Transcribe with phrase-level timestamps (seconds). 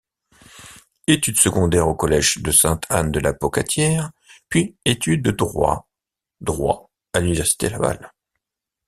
[1.05, 4.09] Études secondaires au Collège de Sainte-Anne-de-la-Pocatière,
[4.49, 5.87] puis études de droit
[6.39, 8.11] droit à l'Université Laval.